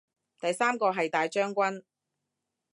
[0.39, 1.83] 第三個係大將軍